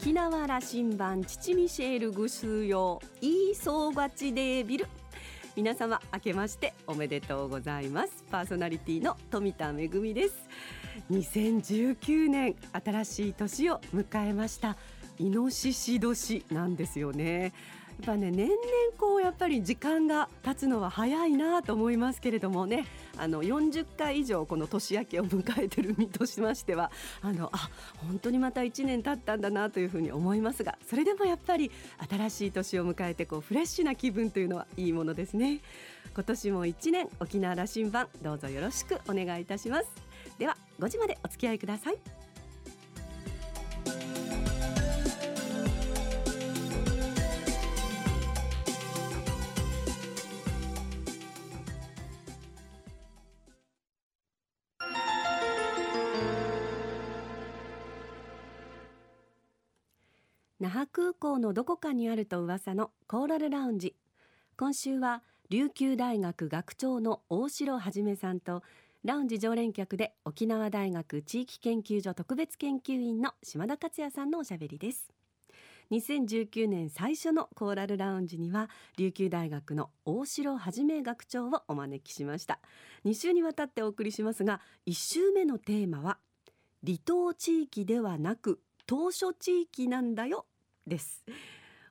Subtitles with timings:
[0.00, 4.86] 沖縄羅針盤父ミシェールグスーヨイーソーバチデービル。
[5.56, 8.24] 皆様明けましておめでとうございます。
[8.30, 10.48] パーソナリティの富田恵です。
[11.10, 14.76] 2019年新しい年を迎えました。
[15.18, 17.52] イノシシ年なんですよね。
[18.02, 18.58] っぱね年々
[18.98, 22.86] こうやっぱり時間が経つのは早いなと思いますけれどもね。
[23.16, 26.90] あの40回以上この年明けを迎えてる身としましては
[27.22, 31.70] あのあ本当にまた1年経ったんだなというふうに思いますがそれでもやっぱり
[32.10, 35.60] 新しい年を迎えてこうフレッシュな気分というのはいいものですね。
[36.14, 39.86] 今年も1年沖縄羅針盤どうぞよろしくお願いいたします。
[40.38, 42.23] では5時までお付き合いください。
[61.24, 63.94] 港のどこかにあると噂のコーラルラウンジ。
[64.58, 68.62] 今週は琉球大学学長の大城はじめさんと
[69.04, 75.08] ラウンジ常連客で沖縄大学地域研究所特別研究員の島田克也さんのおしゃべりです。
[75.92, 82.60] 2019年最初のコーラルラウンジには琉球大学の大城はじめ学長をお招きしました。
[83.06, 86.18] 2週にわたってお送りしますが1週目のテーマは
[86.84, 90.44] 離島地域ではなく島嶼地域なんだよ
[90.86, 91.24] です。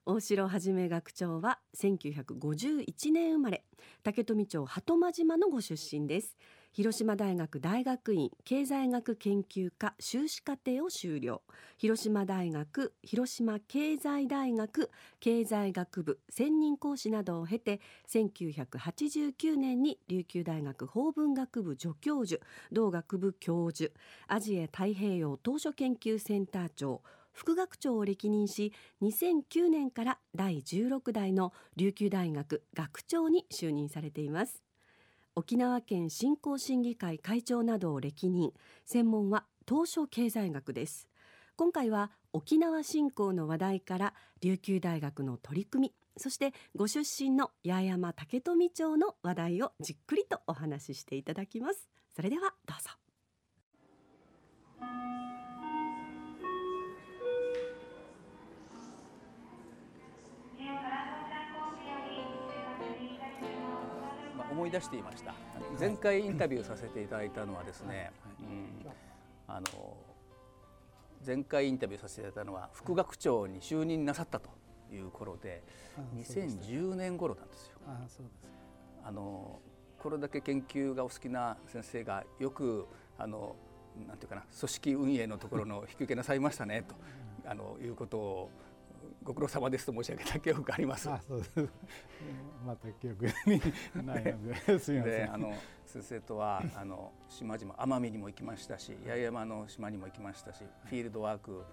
[0.05, 3.63] 大城はじめ学長は1951年生まれ
[4.03, 6.35] 竹富町鳩間島のご出身です。
[6.73, 11.43] 広島大学大学院経済学研究科修士課程を修了。
[11.77, 14.89] 広島大学広島経済大学
[15.21, 22.41] 経済学部専任講師などを経て1989年に琉球大学法文学部助教授
[22.73, 23.93] 同学部教授
[24.27, 27.01] アジア太平洋島嶼研究センター長
[27.33, 34.63] 副学長を歴任し2009年から第16代の琉球大学学長に就任されています。
[35.35, 38.53] 沖縄県振興審議会会長などを歴任。
[38.85, 41.09] 専門は東証経済学です。
[41.55, 51.89] 今回は沖縄振興の話題から琉球大学の取り組みそしてご出身の八重山竹富町の話題をじっくりとお話ししていただきます。
[52.15, 52.89] それではどうぞ。
[64.63, 65.33] 思い出していました。
[65.77, 68.89] 前回インタビューさせていただいたのはですね、うん、
[69.45, 69.97] あの
[71.25, 74.49] 前回インタビューさせていただいたのは副学長に就任なさったと
[74.89, 75.63] いう頃で
[76.15, 77.73] 2010年頃なんですよ。
[79.03, 79.59] あの
[79.99, 82.87] これだけ研究がお好きな先生がよく
[83.17, 83.57] あの
[84.07, 86.95] なんていうかな組織運営のところの引き受けなさいましたねと
[87.45, 88.49] あのいうことを
[89.23, 91.09] ご苦労様ですと申し上げた記憶があります。
[91.09, 91.51] あそうです。
[92.65, 93.61] また記憶に
[94.05, 95.33] ないのですみません。
[95.33, 95.53] あの
[95.85, 101.63] 先生とはあの島々奄美にも行きましたし八重山の島にも行きましたしフィールドワーク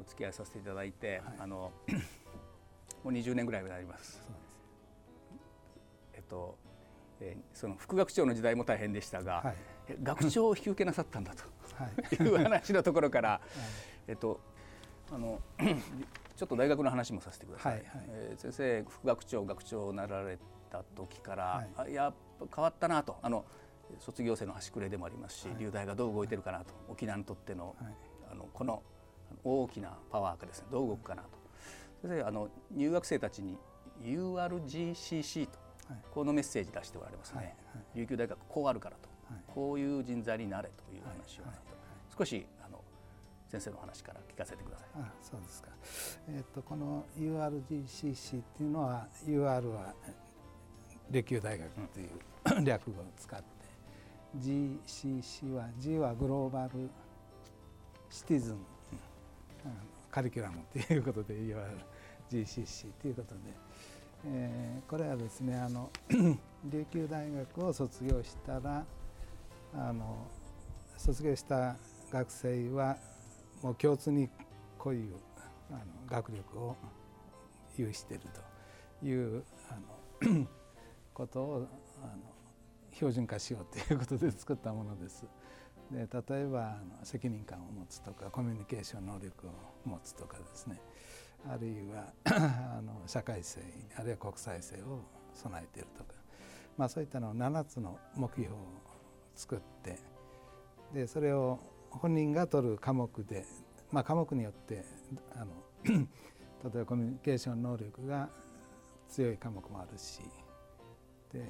[0.00, 1.72] お付き合いさせていただいて、はい、あの
[3.02, 4.20] もう20年ぐらいになります。
[6.14, 6.58] えっと、
[7.20, 9.56] えー、その副学長の時代も大変でしたが、はい、
[10.02, 13.40] 学長を引き受けなさったんだという話のところから、はい、
[14.08, 14.40] えっと
[15.12, 15.40] あの
[16.36, 20.38] ちょっと大学の話もさせてください、はいはい、えー、先生副学長学長なられ
[20.70, 23.16] た時から、はい、やっぱ変わったなと。
[23.22, 23.44] あの
[23.98, 26.66] 卒業生の端くれでもありますし、はい、流大がどう動いてるかなと。
[26.88, 27.74] 沖縄にとっての,、
[28.30, 28.82] あのこの
[29.42, 31.28] 大きなパワーがですねどう動くかなと。
[32.02, 33.58] 先生あの入学生たちに
[34.02, 35.58] URGCC と、
[36.12, 37.56] このメッセージ出しておられますね、
[37.94, 39.08] 琉球大学こうあるからと、
[39.52, 41.42] こういう人材になれという話を、
[42.16, 42.46] 少し
[43.50, 44.88] 先生の話から聞かせてください。
[45.02, 45.68] あそうですか。
[46.28, 49.92] えっ、ー、とこの URGCC っていうのは UR は
[51.10, 52.10] 琉球大学という、
[52.56, 53.44] うん、略語を使って
[54.38, 56.88] GCC は G はグローバル
[58.08, 58.60] シティズン、うん、
[60.12, 63.40] カリキュラムということで URGCC ということで、
[64.26, 65.90] えー、これはですねあの
[66.70, 68.84] 琉球大学を卒業したら
[69.74, 70.28] あの
[70.96, 71.74] 卒業した
[72.12, 72.96] 学生は
[73.62, 74.28] もう共通に
[74.78, 75.14] こういう
[75.70, 76.76] あの学力を
[77.76, 78.24] 有している
[79.00, 80.46] というあの
[81.14, 81.68] ことを
[82.02, 82.22] あの
[82.92, 85.24] 標準化しようということで作ったものです。
[85.90, 86.70] で例えばあ
[87.00, 89.50] の責任感を持つとかコミュニケーション能力を
[89.84, 90.80] 持つとかですね
[91.48, 92.12] あるいは
[92.78, 93.60] あの社会性
[93.96, 95.00] あるいは国際性を
[95.34, 96.14] 備えているとか、
[96.76, 98.56] まあ、そういったのを7つの目標を
[99.34, 99.98] 作って
[100.94, 101.58] でそれを
[101.90, 103.44] 本人が取る科目で、
[103.90, 104.84] まあ、科目によって
[105.34, 105.52] あの
[105.84, 106.00] 例
[106.74, 108.28] えばコミュニケーション能力が
[109.08, 110.20] 強い科目もあるし
[111.32, 111.44] で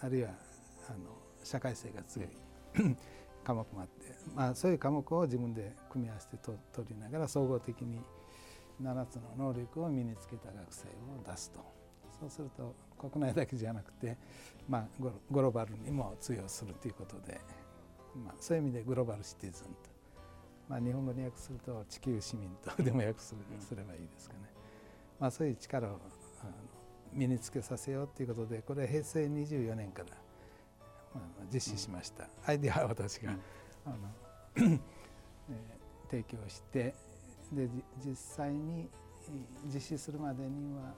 [0.00, 0.30] あるいは
[0.88, 0.98] あの
[1.44, 2.28] 社会性が強い
[3.44, 8.00] 科目もあって、まあ、そういう科目を自分で組み合わせてと取りながら総合的に
[8.82, 11.80] 7つの能力を身につけた学生を出すと。
[12.20, 14.16] そうすると国内だけじゃなくて、
[14.68, 14.86] まあ、
[15.30, 17.40] ゴロバルにも通用するということで、
[18.16, 19.72] まあ、そういう意味でグローバルシティズンと、
[20.68, 24.40] まあ、日本語に訳すると地球市民とでも訳すすればいいですかね、
[25.18, 25.90] まあ、そういう力を
[26.42, 26.52] あの
[27.12, 30.08] 身につけさせようということでこれは平成24年から、
[31.14, 33.32] まあ、実施しました、アイデアは私が、
[33.84, 33.96] あの
[34.56, 34.80] えー、
[36.10, 36.94] 提供して
[37.52, 37.68] で
[38.04, 38.88] 実際に
[39.72, 40.94] 実施するまでには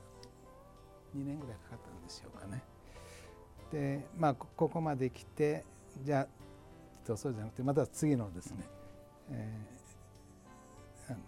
[1.17, 2.63] 2年ぐらいかかったんでしょうかね。
[3.71, 5.65] でまあここまで来て
[6.03, 6.29] じゃあ
[7.05, 8.59] そうじゃなくてまた次のですね、
[9.31, 11.19] えー、あの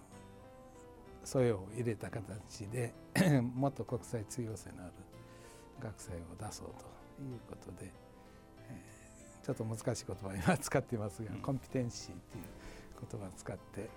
[1.24, 2.92] 素養を入れた形で
[3.54, 4.92] もっと国際通用性のある
[5.80, 7.90] 学生を出そうということで、
[8.68, 12.44] えー、ちょっと難しい言葉今使っていますが、うん、コンピテンシーという
[13.10, 13.90] 言葉を使って、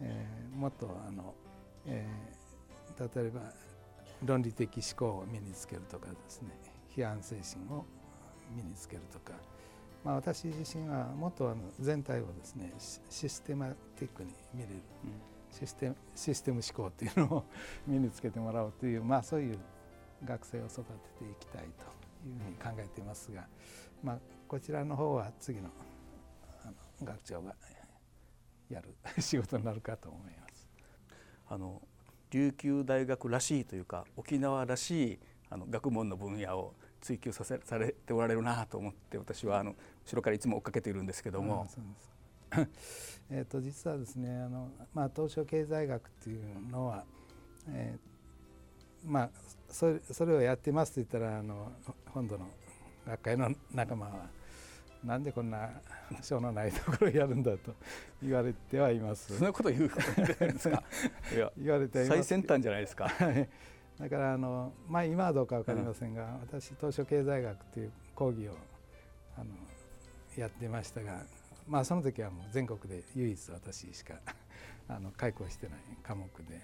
[0.00, 1.34] えー、もっとあの、
[1.86, 3.40] えー、例えば
[4.24, 6.50] 論理的思考を身につけるとかですね
[6.94, 7.84] 批判精神を
[8.54, 9.32] 身につけるとか、
[10.04, 12.72] まあ、私自身はもっとあの全体をですね
[13.08, 13.66] システマ
[13.96, 15.12] ティックに見れる、うん、
[15.50, 17.44] システムシステム思考っていうのを
[17.86, 19.58] 身につけてもらおうという、まあ、そういう
[20.24, 23.46] 学生を育てていきたいというふうに考えていますが、
[24.02, 24.18] まあ、
[24.48, 25.70] こちらの方は次の
[26.64, 26.74] あの
[27.06, 27.54] 学長が
[28.68, 30.68] やる仕事になるかと思います。
[31.48, 31.82] あの
[32.30, 35.18] 琉球大学らしいというか沖縄らしい
[35.50, 39.74] あの学問の分野を追求させされておられるなと思って私はあの
[40.06, 41.66] 後ろからいつも追っかけているんですけども。
[43.30, 47.04] えと実はですねあの、まあ、東証経済学っていうのは、
[47.70, 49.30] えー、まあ
[49.70, 51.72] それそれをやってますと言ったらあの
[52.10, 52.46] 本土の
[53.06, 54.28] 学会の仲間は
[55.02, 55.70] なんでこんな
[56.20, 57.74] 賞のないところをやるんだと
[58.22, 59.34] 言われてはいます。
[59.36, 60.82] そんなこと言うですか？
[61.34, 63.10] いや言われて最先端じゃないですか。
[63.98, 68.56] だからあのまあ今はどうかわかりませんが、うん、私東証経済学という講義を
[69.36, 69.46] あの
[70.36, 71.22] やってましたが、
[71.68, 74.14] まあその時はもう全国で唯一私しか
[74.88, 76.60] あの開講してない科目で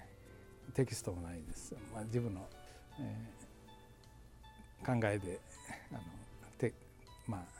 [0.73, 1.75] テキストもないです。
[1.93, 2.47] まあ自分の、
[2.99, 5.39] えー、考えで
[5.91, 6.01] あの
[6.57, 6.73] て
[7.27, 7.59] まあ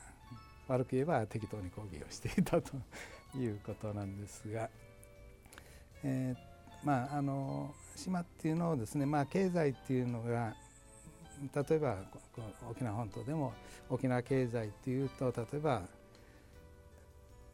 [0.67, 2.77] 悪く言えば適当に講義をしていたと
[3.35, 4.69] いうことなんですが、
[6.03, 10.55] えー、まああの島っていうのをですね、まあ、経済っていうのが
[11.53, 11.97] 例えば
[12.69, 13.53] 沖縄本島でも
[13.89, 15.83] 沖縄経済っていうと例えば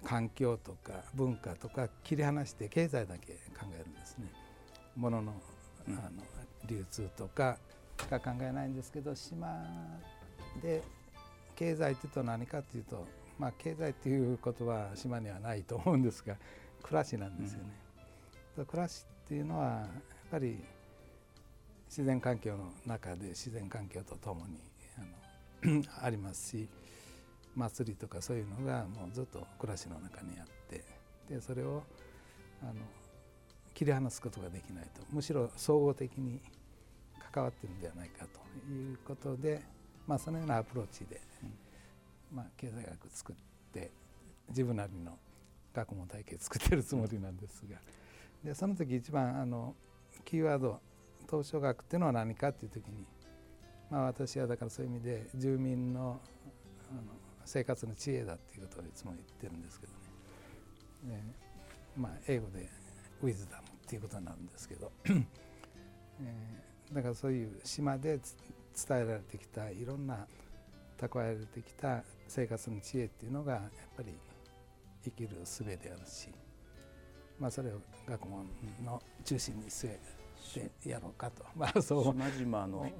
[0.06, 4.32] 環境とか文化とか切り離して経済だけ考えるんですね。
[4.96, 5.34] ものの
[5.88, 6.24] あの
[6.68, 7.58] 流通とか
[8.00, 9.64] しか考えないんですけど島
[10.62, 10.82] で
[11.56, 13.08] 経済というと何かというと、
[13.38, 16.36] まあ、経済ということは島にはないと思うんですが
[16.82, 17.70] 暮らしなんですよね。
[18.58, 19.88] うん、暮らしっていうのはやっ
[20.32, 20.64] ぱり
[21.88, 24.60] 自然環境の中で自然環境とともに
[24.98, 26.68] あの ありますし
[27.56, 30.84] 祭りとかそういうのがもうずっと暮らしの中にあって
[31.30, 31.84] でそれを
[32.62, 32.74] あの
[33.74, 36.40] 切り離すことができないとむしろ総合的に
[37.32, 39.62] 関わってるんではないかということで
[40.08, 41.20] まあ、そのようなアプローチで、
[42.34, 43.36] まあ、経済学作っ
[43.74, 43.92] て
[44.50, 45.18] 自分なりの
[45.74, 47.78] 学問体系作ってるつもりなんですが
[48.44, 49.76] でその時一番あの
[50.24, 50.80] キーワード
[51.30, 53.06] 東証学っていうのは何かっていう時に、
[53.90, 56.20] まあ、私はだからそういう意味で住民の
[56.92, 57.02] あの
[57.46, 59.94] 生活の知恵だっていうことをいつも言ってるんですけど
[61.12, 61.24] ね、
[61.96, 62.68] でまあ、英語で
[63.22, 70.26] ウィズダムっていうことなんですけど、 えー、だからそういう島で伝えられてきたいろんな
[71.00, 73.62] 蓄えられてきた生活の知恵っていうのがやっ
[73.96, 74.14] ぱり
[75.04, 76.30] 生きる術であるし、
[77.40, 78.48] まあ、それを学問
[78.84, 80.00] の中心に据え
[80.54, 82.04] てやろうかと、まあ、そう。
[82.04, 82.92] 島々の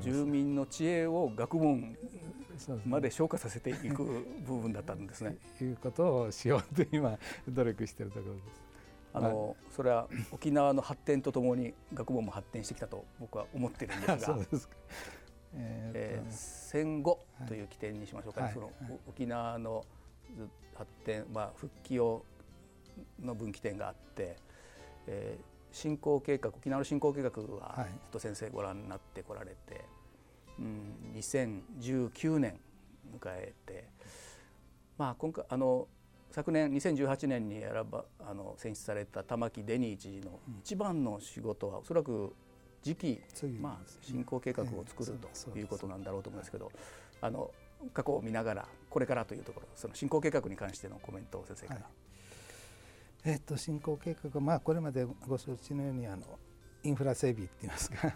[0.00, 1.96] 住民の知恵を学問
[2.86, 4.04] まで昇華させていく
[4.46, 5.36] 部分だったんですね。
[5.60, 8.70] いうことをしようと今努力しているところです。
[9.12, 14.38] あのそれは沖縄の発展とともに学問も発展してきたと僕は思ってるんですが。
[15.52, 18.70] えー、戦後という起点にしましょうか、ね、はい、その
[19.08, 19.84] 沖縄の
[20.76, 22.24] 発展、まあ、復帰を
[23.18, 24.36] の分岐点があって、
[25.06, 29.84] えー、振興計画沖縄の振興計画はずっと先生ご覧になってこられて、
[30.58, 32.58] うん、2019年
[33.18, 33.88] 迎えて、
[34.98, 35.88] まあ、今回あの
[36.30, 42.34] 昨年2018年に選ばあの選出された玉城デニー知事の一番の仕事はおそらく
[42.82, 43.20] 次期、
[43.60, 45.18] まあ、進行計画を作る
[45.52, 46.72] ということなんだろうと思いますけど、
[47.20, 47.50] あの
[47.92, 51.80] 過去を見ながらこれからというところその進行計画に関してのコメントを先生から。
[51.80, 51.90] はい、
[53.24, 56.22] えー、っと進行計画まあこれまでご承知のようにあの
[56.82, 58.14] インフラ整備って言いますか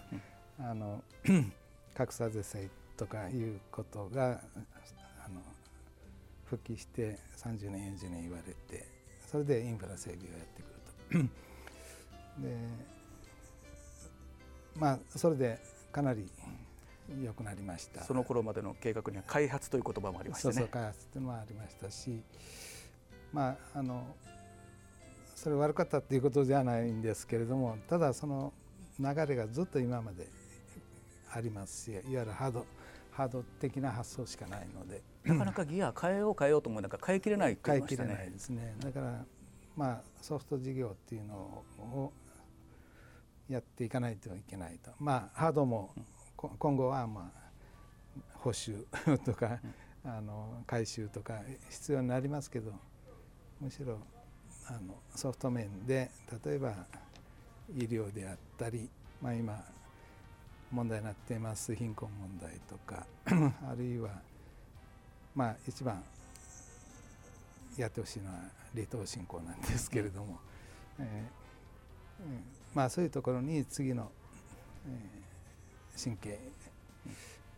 [0.58, 1.02] あの
[1.94, 4.40] 格差是正とかいうことが
[5.24, 5.42] あの
[6.46, 8.86] 復帰して30年40年言われて
[9.30, 11.28] それでインフラ整備をやってくると。
[12.42, 12.56] で
[14.76, 15.58] まあそれで
[15.92, 16.28] かなり
[17.22, 18.02] 良くなりました。
[18.02, 20.54] その頃までの計画には開発という言葉もありましたね。
[20.54, 22.22] そうそう開発というのもありましたし
[23.32, 24.16] まああの
[25.44, 28.54] それ悪かったっていうことじゃないんですけれどもただその
[28.98, 30.26] 流れがずっと今まで
[31.30, 32.66] ありますしいわゆるハード
[33.10, 35.02] ハード的な発想しかないので。
[35.24, 38.08] なかなかギア変えよう変えようと思うなんか変えきれないって言いましたね。
[38.08, 38.74] 変えきれないですね。
[38.80, 39.24] だから
[39.76, 41.34] まあソフト事業っていうの
[41.78, 42.12] を
[43.48, 44.90] やっていかないといけないと。
[44.98, 45.94] まあハードも
[46.36, 47.50] 今後はまあ
[48.34, 48.86] 補修
[49.24, 49.60] とか、
[50.04, 52.72] あの改修とか必要になりますけど
[53.60, 54.00] むしろ
[54.68, 56.10] あのソフト面で
[56.44, 56.74] 例えば
[57.76, 58.88] 医療であったり、
[59.22, 59.62] まあ、今
[60.70, 63.06] 問題になっています貧困問題とか
[63.70, 64.10] あるいは
[65.34, 66.02] まあ一番
[67.76, 68.34] やってほしいのは
[68.74, 70.38] 離島振興なんですけれども、
[70.98, 74.10] えー、まあそういうところに次の、
[74.86, 75.24] えー
[75.96, 76.38] 神経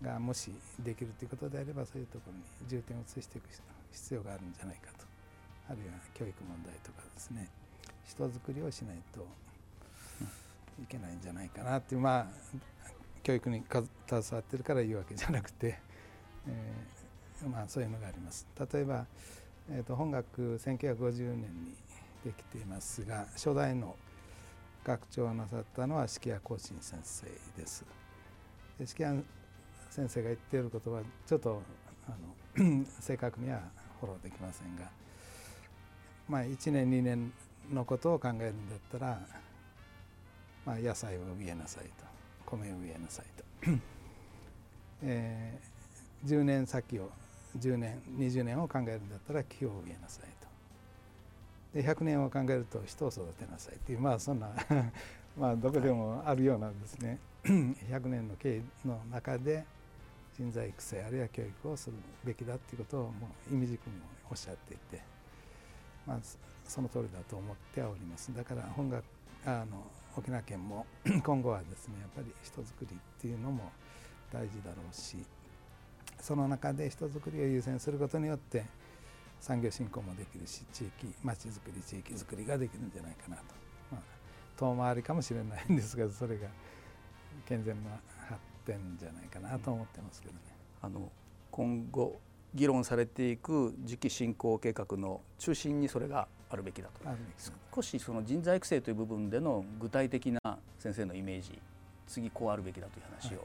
[0.02, 3.48] がもしできるということであればそういうところに重点を移していく
[3.92, 4.95] 必要があるんじゃないかと
[5.68, 7.48] あるいは教育問題とかですね
[8.04, 9.26] 人づくりをしないと
[10.82, 12.26] いけないんじゃないかなっていうまあ
[13.26, 15.80] 教育に携わってるから言うわけじゃなくて、
[16.46, 18.46] えー、まあそういうのがあります。
[18.72, 19.04] 例えば、
[19.68, 21.76] えー、と本学1950年に
[22.24, 23.96] できていますが初代の
[24.84, 27.26] 学長をなさったのは式谷光信先生
[27.60, 27.84] です。
[28.84, 29.24] 式谷
[29.90, 31.62] 先生が言っていることはちょっと
[32.06, 32.10] あ
[32.60, 33.60] の 正確には
[33.98, 34.88] フォローできませんが、
[36.28, 37.32] まあ、1年2年
[37.72, 39.20] のことを考えるんだったら、
[40.64, 42.04] まあ、野菜を植えなさいと
[42.44, 43.70] 米を植えなさいと、
[45.02, 47.10] えー、10年先を
[47.58, 50.46] 10年20年を考えるんだったら木を植えなさいと。
[51.80, 54.50] で100年を考えると人を育てなさいっていうまあそんな
[55.36, 57.18] まあどこでもあるようなんですね。
[57.44, 59.64] 100年の経緯の中で
[60.34, 63.94] 人材育成あるいは教育をするべきだっていうことをもう意味軸も
[64.30, 65.02] おっしゃっていて、
[66.06, 66.18] まあ、
[66.66, 69.04] その通りだと思っておりますだから本学
[69.44, 69.82] あの
[70.16, 70.86] 沖縄県も
[71.22, 73.70] 今後はですねやっぱり人づくりっていうのも
[74.32, 75.18] 大事だろうし
[76.20, 78.64] その中で人づくりを優先することによって
[79.40, 83.42] 産業振興もできるし地域町づくり地域づくりができるんじゃないかなと、
[83.92, 84.00] まあ、
[84.56, 86.48] 遠回りかもしれないんですがそれが
[87.44, 87.90] 健全な
[88.28, 90.40] 発展じゃないかなと思ってますけどね。
[90.82, 91.10] あの
[91.50, 92.18] 今後
[92.56, 97.08] 議論されていく次期振興計画の中心にそれがあるべきだと
[97.74, 100.40] 少しその人材育成という部分での具体的な
[100.78, 101.58] 先生のイメージ
[102.06, 103.40] 次こうあるべきだという話をい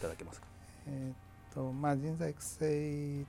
[0.00, 0.46] ただけますか？
[0.86, 3.24] はい、えー、とまあ、人材育成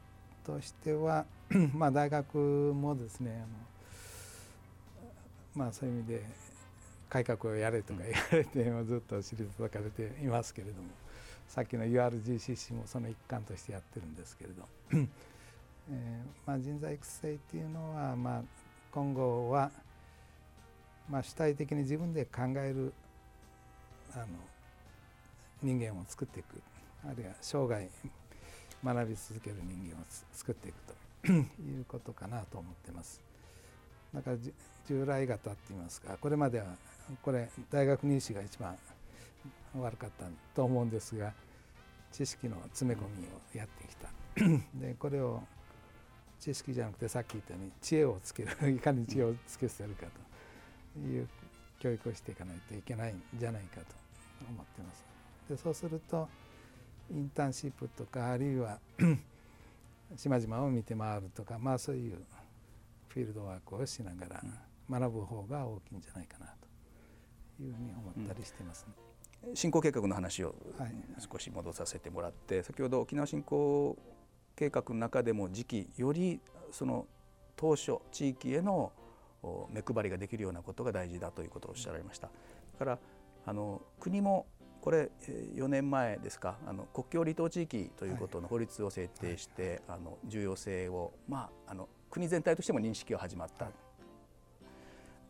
[0.46, 1.26] としては
[1.74, 3.44] まあ大学もですね
[5.56, 6.24] あの、まあ、そういう意味で
[7.10, 10.90] 改革をやれとか言われて、うん、ずっと尻叩かれていますけれども
[11.48, 15.08] さっきの URGCC もその一環としてやってるんですけれど、えー
[16.46, 18.42] まあ、人材育成っていうのは、まあ、
[18.92, 19.72] 今後は、
[21.10, 22.94] まあ、主体的に自分で考える
[24.16, 24.26] あの
[25.62, 26.62] 人間を作っていく。
[27.06, 27.90] あるいは生涯
[28.84, 31.04] 学び続ける人間を作っていくと。
[31.26, 33.22] いうことかなと思ってます。
[34.14, 34.38] だから
[34.88, 36.18] 従来型って言いますか。
[36.20, 36.66] これまでは
[37.22, 38.78] これ大学入試が一番
[39.82, 40.26] 悪かった
[40.56, 41.34] と思うんですが
[42.12, 44.10] 知識の詰め込みをやってきた
[44.80, 45.42] でこれを
[46.40, 50.06] 知識じゃなくてさっき言ったように知恵をつけるいかに知恵をつけせるか
[50.94, 51.28] という
[51.80, 53.88] 教育をしていかないといけないんじゃないかと
[54.50, 55.06] 思ってます。
[55.50, 56.28] でそうすると
[57.12, 58.80] インターンシップとかあるいは
[60.16, 62.18] 島々を見て回るとかまあそういう
[63.10, 64.44] フィールドワークをしながら
[64.90, 66.46] 学ぶ方が大きいんじゃないかな
[67.58, 69.03] というふうに思ったりしてますね。
[69.54, 70.56] 振興計画の話を
[71.32, 73.98] 少し戻させてもらって、はい、先ほど沖縄振興
[74.56, 76.40] 計画の中でも時期より
[76.72, 77.08] その
[77.56, 78.92] 当初地域への
[79.72, 82.28] 目配りができるようなことが大事だということをおっしゃられました。
[82.28, 83.00] だから
[83.46, 84.48] あの国も
[84.82, 85.12] これ
[85.56, 93.68] 4年前ですかあの国境離島地域ということの法律を制定して、はいはい、あの重要性を、まあ、あの国全体としても認識が始まった。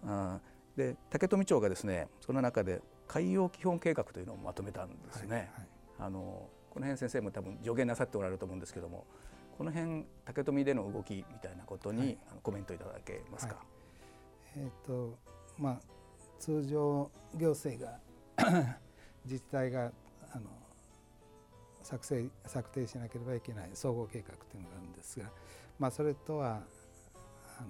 [0.06, 0.40] あ
[0.76, 2.82] で竹富町がですねその中で
[3.14, 5.30] 海洋基本計画というのをまとめたんですね。
[5.30, 5.50] はいはい、
[6.00, 9.06] あのこの辺先生も多分助言なさっておられると思うんですけども
[9.56, 13.58] この辺竹富での動きみたいなことに、はい、あのコメントいただけますか？
[14.56, 15.16] えっ、ー、と
[15.60, 15.80] まあ
[16.40, 18.00] 通常行政が
[19.26, 19.92] 自治体が
[20.32, 20.50] あの
[21.84, 25.30] 作成策定しなければいけない総合計画というのがあるんですが、
[25.78, 26.64] まあ、それとは
[27.60, 27.68] あの、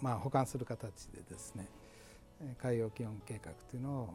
[0.00, 1.68] まあ、補完する形でですね
[2.56, 4.14] 海洋基本計画というのを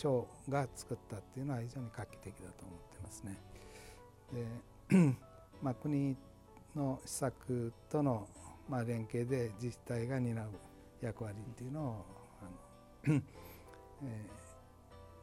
[0.00, 3.36] 町が作ったっていうのは非常に画期的だと思ってますね。
[4.90, 5.16] で
[5.62, 6.16] まあ、国
[6.74, 8.26] の施策との
[8.68, 10.48] まあ連携で自治体が担う
[11.02, 12.04] 役割っていうのを
[13.04, 13.16] あの、
[14.04, 14.26] え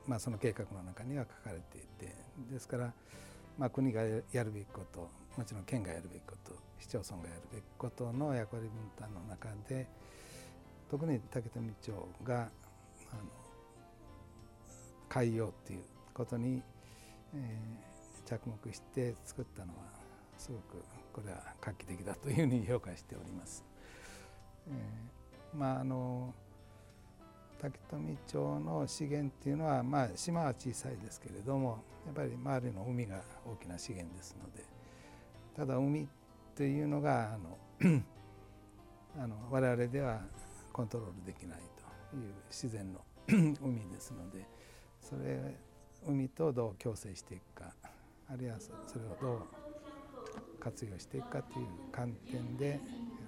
[0.06, 2.16] ーまあ、その計画の中には書かれていて
[2.52, 2.94] ですから、
[3.58, 9.88] まあ、国がやるべきこともちろん県がやるべきこと市町村がやるべきことの役割分担の中で
[10.90, 11.92] 特に竹富町
[12.24, 12.36] が
[13.12, 13.47] あの
[15.10, 15.80] 海洋っていう
[16.14, 16.62] ことに、
[17.34, 19.80] えー、着目して作ったのは
[20.38, 20.84] すごく
[21.14, 23.64] これは画期的だというふうに評価しております。
[24.68, 26.34] えー、まああの
[27.60, 34.64] 竹富町の資源っていうのは、まあ、島は小さいですけれどもやっぱり周りの海が大きな資源ですので
[35.56, 36.08] ただ海
[36.56, 37.58] というのがあの
[39.20, 40.22] あの我々では
[40.72, 41.60] コントロールできない
[42.12, 44.46] という自然の 海ですので
[45.08, 45.56] それ
[46.06, 47.74] 海とどう共生していくか
[48.30, 49.42] あるいはそれをどう
[50.60, 52.82] 活用していくかという観点で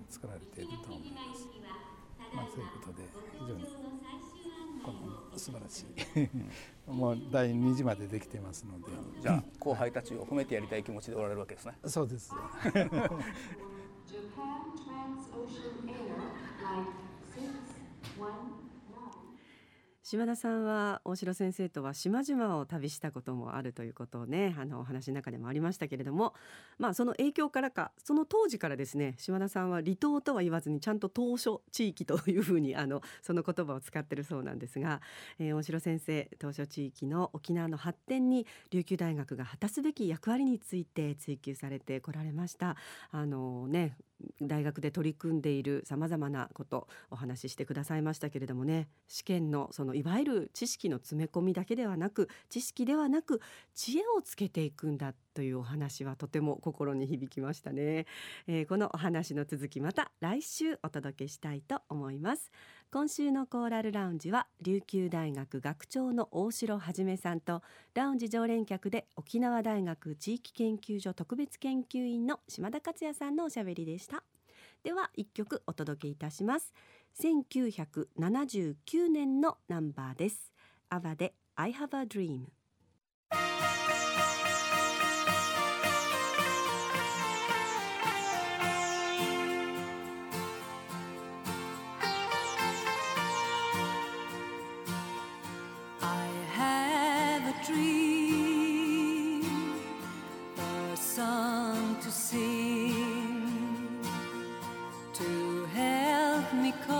[0.09, 1.49] 作られていると思います。
[2.33, 3.03] まあ、そういうことで
[3.39, 3.69] 非常に
[4.81, 4.99] この
[5.37, 5.89] 素晴らしい
[6.91, 8.91] もう第2次までできてますので。
[9.19, 11.77] じゃあ後輩たちを褒めてやりたい気持ちでおられるわけですね。
[11.85, 12.35] そうです
[20.09, 26.33] 島田さんは大城先生とは島々を旅したこともあるということをねあのお話の中でもありましたけれども
[26.79, 34.99] まあその影響からかその当時からですね島田さんは離島とは言わずにちゃんと島嶼地域というふうにあのその言葉を使ってるそうなんですが、
[35.37, 42.77] えー、大城先生島嶼地域の沖縄の発展に琉球大学が果たすべき役割について追求されてこられました。
[43.11, 43.95] あのね
[44.41, 48.87] 大学で取り組んでいるさまざまなことお話ししてくださいましたけれどもね。
[49.07, 53.41] 試験のそのいわゆる知識の詰め込みだけではなく知識ではなく
[53.73, 58.05] 知恵をつけていくんだというお話はとても心に響きましたね、
[58.47, 62.51] えー、このお話の続きまた来週お届けしたいと思います。
[62.91, 67.61] 今週のコーラルラウンジは琉球大学学長の大城はじめさんと
[67.93, 74.23] ラウンジ常連客で沖縄大学地域研究所特別研究員の島田克也さんのおしゃべりでした。
[74.83, 76.73] では一曲お届けいたします。
[77.21, 80.51] 1979年のナンバーです。
[80.89, 82.45] アバで I have a dream
[105.19, 106.98] to help me call.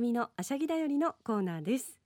[0.00, 1.98] みのあしゃぎだよりのコーナーです。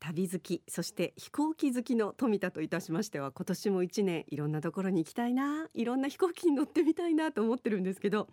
[0.00, 8.28] 旅好きそして飛行機好きの富田といたしましては今年も1年いろんなところに行きたいないろんな飛行機に乗ってみたいなと思ってるんですけど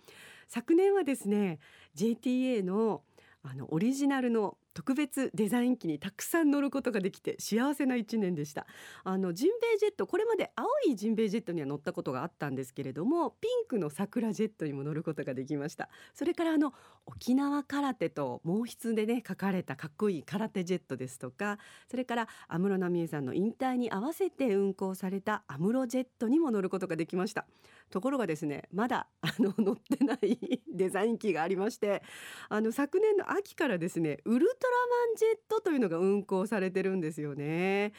[0.48, 1.60] 昨年はですね
[1.95, 3.02] JTA の
[3.43, 8.68] あのオリジナルの特別デザイン機にたくさん乗ることができて幸せな一年でした。
[9.06, 15.90] あのジンベエジェットこれまで青いジンベエジェットには乗ったことがあったんですけれどもピンクの桜ジェットにも乗ることができました。
[16.14, 16.74] それからあの
[17.06, 21.58] 沖縄空手と毛筆でね書かれたかっこいい空手ジェットですとか
[21.90, 27.46] それから安室奈美恵さんの引退に合わせて運行された安室ジェットにも乗ることができました。
[27.89, 32.04] ところがですねまだあの 乗ってないデザイン機がありまして
[32.50, 37.93] あの昨年の秋からですねウルトラマンジェットというのが運行されてるんですよね。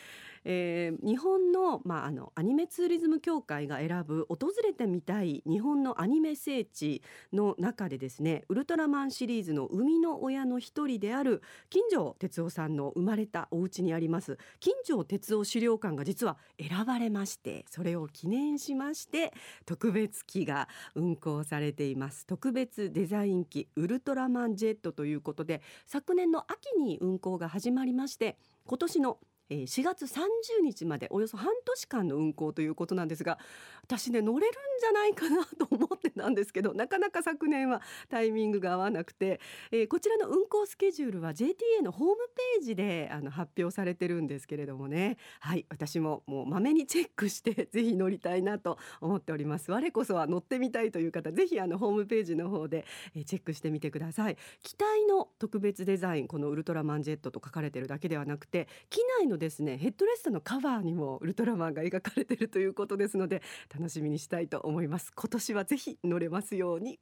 [0.49, 19.33] えー、日本の,、まあ、あのアニメツーリズム協会が選ぶ訪れてみたい日本のアニメ聖地の中でですねウルトラマンシリーズの生みの親の一人である金城哲夫さんの生まれたお家にあります金城哲夫資料館が実は選ばれましてそれを記念しまして
[19.65, 22.25] 特別機が運行されています。
[22.27, 29.19] 特別デザイン機ウルトラマンジェットということで昨年の秋に運行が始まりまして今年の
[29.51, 30.19] 4月30
[30.63, 33.39] 日までおよそ半年間の運行ということなんですが
[33.83, 42.17] 私ね乗れるんじゃないかなと思ってたんですけどなかなか昨年はタイミングが合わなくて、えー、こちらの運行スケジュールは JTA のホーム
[42.59, 45.17] ページであの発表されてるんですけれどもね。
[45.41, 49.71] はい私ももうまめにチェックして ぜひ乗りたいなと思っております。
[49.71, 54.37] 我こそは乗ってみたいという方ぜひあのホームページの方で、えー、チェックしてみてください。
[54.63, 65.13] 機体の特別デザインこのウルトラマンジェットと書かれてるだけではなくて機内ののですねヘッドレストのカバーにもウルトラマンが描かれているということですので楽しみにしたいと思います。
[65.15, 66.99] 今年はぜひ乗れますように。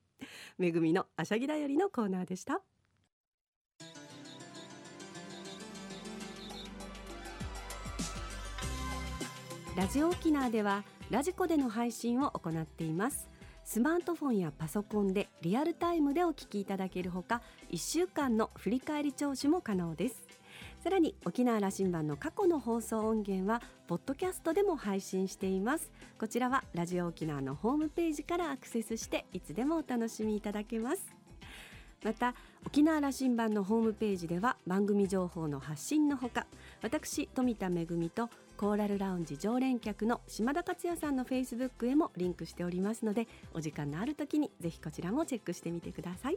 [0.59, 2.61] めぐみのあしゃぎだよりのコーナーでした。
[9.77, 13.29] ラジオ沖縄ではラジコでの配信を行っています。
[13.65, 20.23] スマートフォンやパソコンでリアルタイムでお聞きいただけるほか1週間の振り返り聴取も可能です。
[20.85, 25.91] さらに沖縄羅針盤の過去の放送音源はポッドキャストでも配信しています。
[26.19, 31.15] こちらはラジオ沖縄のホームページからアクセスしていつでもお楽しみいただけます。
[32.05, 32.35] また
[32.67, 36.47] 沖縄羅針盤のホームページでは番組情報の発信のほか
[36.83, 46.37] 私富田恵とコーラルラウンジ常連客の島田克也さんのフェイスブックへもリンクしておりますのでお時間のある時にぜひこちらもチェックしてみてください。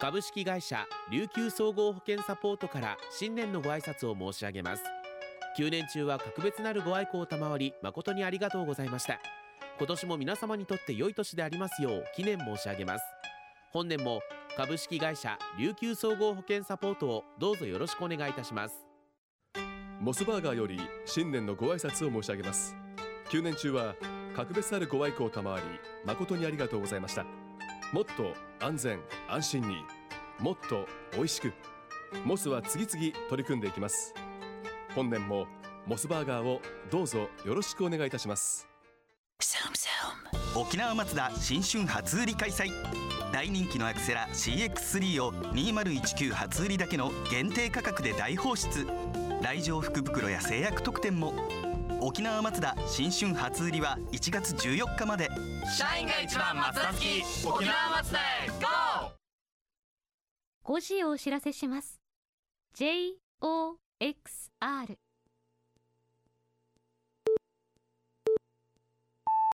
[0.00, 4.82] 株式会社琉球総合保険サポートから新年のご挨拶を申し上げます。
[5.58, 9.18] 9年中は格別なるご愛顧を賜り誠にありがとうございました。
[9.76, 13.04] 今年も皆様にとって良い年でありますよう記念申し上げます。
[13.72, 14.20] 本年も
[14.56, 18.76] 株式会社琉球総合保険サポートをどうぞよろしくお願いいたします。
[19.98, 22.76] モスバーガーより新年のご挨拶を申し上げます。
[23.30, 23.96] 9年中は
[24.36, 25.62] 格別なるご愛顧を賜り
[26.04, 27.26] 誠にありがとうございました。
[27.90, 29.76] もっと安全安心に
[30.38, 31.52] もっと美味しく。
[32.24, 34.14] モスは次々取り組んでいきます。
[34.94, 35.46] 本年も
[35.86, 38.68] モスバーガーをどうぞよろしくお願いいたします。
[40.54, 42.70] 沖縄マツダ新春初売り開催。
[43.32, 48.86] 大人気のアクセラ CX3 を2019初売りだけの限定価格で大放出。
[49.40, 51.32] 来場福袋や制約特典も
[52.08, 55.28] 沖縄マツダ新春初売りは1月14日まで。
[55.76, 58.22] 社員が一番マツダ好き沖縄マツダへ
[60.64, 60.72] GO!
[60.74, 62.00] 5時をお知らせします。
[62.74, 63.12] JOXR